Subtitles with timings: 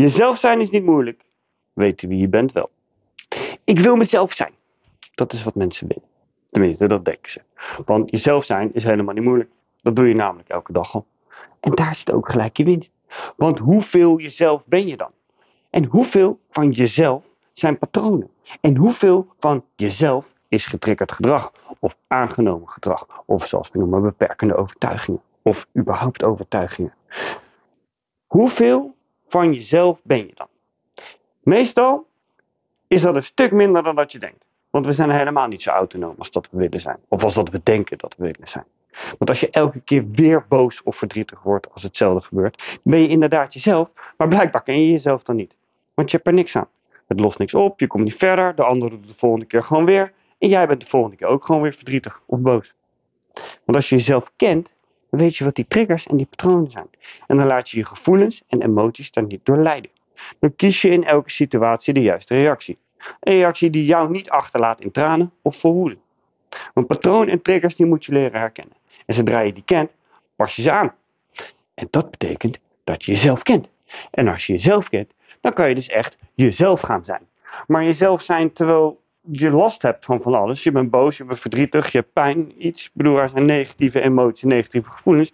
[0.00, 1.24] Jezelf zijn is niet moeilijk.
[1.72, 2.70] Weten wie je bent wel.
[3.64, 4.52] Ik wil mezelf zijn.
[5.14, 6.08] Dat is wat mensen willen.
[6.50, 7.40] Tenminste, dat denken ze.
[7.84, 9.50] Want jezelf zijn is helemaal niet moeilijk.
[9.82, 11.06] Dat doe je namelijk elke dag al.
[11.60, 12.90] En daar zit ook gelijk je winst.
[13.36, 15.10] Want hoeveel jezelf ben je dan?
[15.70, 18.30] En hoeveel van jezelf zijn patronen?
[18.60, 21.52] En hoeveel van jezelf is getriggerd gedrag?
[21.78, 23.06] Of aangenomen gedrag?
[23.26, 25.20] Of zoals we noemen beperkende overtuigingen?
[25.42, 26.94] Of überhaupt overtuigingen?
[28.26, 28.98] Hoeveel
[29.30, 30.48] van jezelf ben je dan?
[31.40, 32.06] Meestal
[32.86, 34.44] is dat een stuk minder dan dat je denkt.
[34.70, 36.98] Want we zijn helemaal niet zo autonoom als dat we willen zijn.
[37.08, 38.64] Of als dat we denken dat we willen zijn.
[38.90, 43.08] Want als je elke keer weer boos of verdrietig wordt als hetzelfde gebeurt, ben je
[43.08, 45.54] inderdaad jezelf, maar blijkbaar ken je jezelf dan niet.
[45.94, 46.68] Want je hebt er niks aan.
[47.06, 49.84] Het lost niks op, je komt niet verder, de andere doet de volgende keer gewoon
[49.84, 50.12] weer.
[50.38, 52.74] En jij bent de volgende keer ook gewoon weer verdrietig of boos.
[53.34, 54.68] Want als je jezelf kent,
[55.10, 56.90] dan weet je wat die triggers en die patronen zijn.
[57.26, 59.90] En dan laat je je gevoelens en emoties daar niet door leiden.
[60.38, 62.78] Dan kies je in elke situatie de juiste reactie.
[63.20, 65.98] Een reactie die jou niet achterlaat in tranen of verwoeden.
[66.74, 68.74] Want patroon en triggers die moet je leren herkennen.
[69.06, 69.90] En zodra je die kent,
[70.36, 70.94] pas je ze aan.
[71.74, 73.68] En dat betekent dat je jezelf kent.
[74.10, 77.28] En als je jezelf kent, dan kan je dus echt jezelf gaan zijn.
[77.66, 80.62] Maar jezelf zijn terwijl je last hebt van van alles.
[80.62, 82.84] Je bent boos, je bent verdrietig, je hebt pijn, iets.
[82.84, 85.32] Ik bedoel, er zijn negatieve emoties, negatieve gevoelens.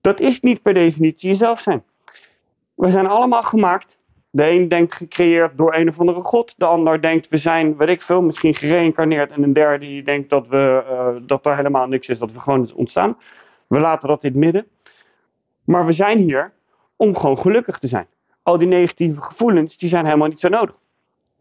[0.00, 1.82] Dat is niet per definitie jezelf zijn.
[2.74, 4.00] We zijn allemaal gemaakt.
[4.30, 6.54] De een denkt gecreëerd door een of andere god.
[6.56, 9.30] De ander denkt we zijn, weet ik veel, misschien gereïncarneerd.
[9.30, 12.40] En een derde die denkt dat, we, uh, dat er helemaal niks is, dat we
[12.40, 13.16] gewoon ontstaan.
[13.66, 14.66] We laten dat in het midden.
[15.64, 16.52] Maar we zijn hier
[16.96, 18.06] om gewoon gelukkig te zijn.
[18.42, 20.74] Al die negatieve gevoelens, die zijn helemaal niet zo nodig.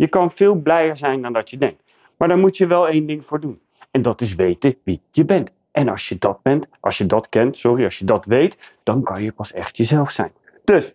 [0.01, 1.83] Je kan veel blijer zijn dan dat je denkt.
[2.17, 3.61] Maar daar moet je wel één ding voor doen.
[3.91, 5.49] En dat is weten wie je bent.
[5.71, 9.03] En als je dat bent, als je dat kent, sorry, als je dat weet, dan
[9.03, 10.31] kan je pas echt jezelf zijn.
[10.63, 10.93] Dus,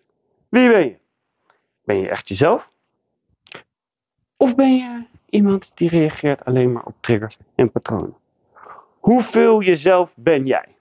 [0.49, 0.97] wie ben je?
[1.85, 2.71] Ben je echt jezelf?
[4.37, 8.17] Of ben je iemand die reageert alleen maar op triggers en patronen?
[8.99, 10.76] Hoeveel jezelf ben jij?